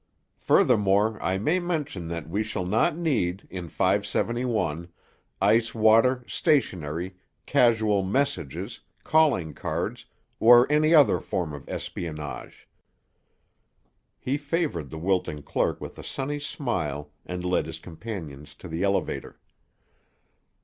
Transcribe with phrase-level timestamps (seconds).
[0.39, 4.89] Furthermore, I may mention that we shall not need, in 571,
[5.39, 10.07] ice water, stationery, casual messages, calling cards,
[10.39, 12.67] or any other form of espionage."
[14.17, 18.81] He favored the wilting clerk with a sunny smile and led his companions to the
[18.81, 19.39] elevator.